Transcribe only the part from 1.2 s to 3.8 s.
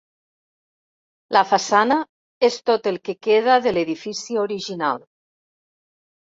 La façana és tot el que queda de